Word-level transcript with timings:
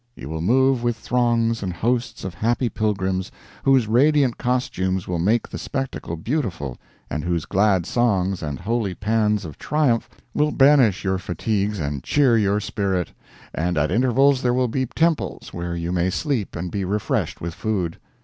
You 0.15 0.29
will 0.29 0.41
move 0.41 0.81
with 0.81 0.95
throngs 0.97 1.61
and 1.61 1.71
hosts 1.71 2.23
of 2.23 2.33
happy 2.33 2.69
pilgrims 2.69 3.31
whose 3.61 3.87
radiant 3.87 4.39
costumes 4.39 5.07
will 5.07 5.19
make 5.19 5.47
the 5.47 5.59
spectacle 5.59 6.15
beautiful 6.17 6.79
and 7.07 7.23
whose 7.23 7.45
glad 7.45 7.85
songs 7.85 8.41
and 8.41 8.57
holy 8.59 8.95
pans 8.95 9.45
of 9.45 9.59
triumph 9.59 10.09
will 10.33 10.51
banish 10.51 11.03
your 11.03 11.19
fatigues 11.19 11.77
and 11.79 12.01
cheer 12.03 12.35
your 12.35 12.59
spirit; 12.59 13.11
and 13.53 13.77
at 13.77 13.91
intervals 13.91 14.41
there 14.41 14.55
will 14.55 14.67
be 14.67 14.87
temples 14.87 15.53
where 15.53 15.75
you 15.75 15.91
may 15.91 16.09
sleep 16.09 16.55
and 16.55 16.71
be 16.71 16.83
refreshed 16.83 17.39
with 17.39 17.53
food. 17.53 17.99